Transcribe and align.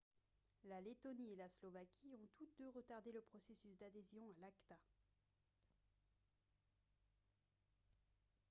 la 0.63 0.81
lettonie 0.81 1.33
et 1.33 1.35
la 1.35 1.47
slovaquie 1.47 2.15
ont 2.15 2.27
toutes 2.35 2.57
deux 2.57 2.69
retardé 2.69 3.11
le 3.11 3.21
processus 3.21 3.77
d'adhésion 3.77 4.23
à 4.31 4.39
l'acta 4.39 4.75